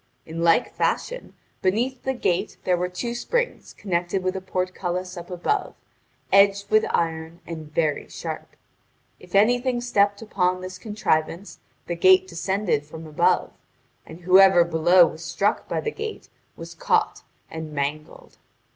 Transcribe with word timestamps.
In 0.25 0.41
like 0.43 0.73
fashion, 0.73 1.35
beneath 1.61 2.01
the 2.01 2.15
gate 2.15 2.57
there 2.63 2.75
were 2.75 2.89
two 2.89 3.13
springs 3.13 3.71
connected 3.73 4.23
with 4.23 4.35
a 4.35 4.41
portcullis 4.41 5.15
up 5.15 5.29
above, 5.29 5.75
edged 6.31 6.71
with 6.71 6.85
iron 6.89 7.39
and 7.45 7.71
very 7.71 8.09
sharp. 8.09 8.55
If 9.19 9.35
anything 9.35 9.79
stepped 9.79 10.19
upon 10.23 10.61
this 10.61 10.79
contrivance 10.79 11.59
the 11.85 11.93
gate 11.95 12.27
descended 12.27 12.83
from 12.83 13.05
above, 13.05 13.51
and 14.03 14.21
whoever 14.21 14.63
below 14.63 15.05
was 15.05 15.23
struck 15.23 15.67
by 15.67 15.79
the 15.79 15.91
gate 15.91 16.29
was 16.57 16.73
caught 16.73 17.21
and 17.51 17.71
mangled. 17.71 18.39